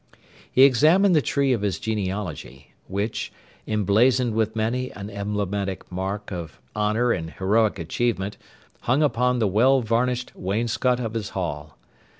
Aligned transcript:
He 0.51 0.63
examined 0.63 1.15
the 1.15 1.21
tree 1.21 1.53
of 1.53 1.61
his 1.61 1.77
genealogy, 1.77 2.73
which, 2.87 3.31
emblazoned 3.67 4.33
with 4.33 4.55
many 4.55 4.91
an 4.93 5.11
emblematic 5.11 5.91
mark 5.91 6.31
of 6.31 6.59
honour 6.75 7.11
and 7.11 7.29
heroic 7.29 7.77
achievement, 7.77 8.35
hung 8.89 9.03
upon 9.03 9.37
the 9.37 9.47
well 9.47 9.81
varnished 9.83 10.31
wainscot 10.35 10.99
of 10.99 11.13
his 11.13 11.29
hall. 11.37 11.77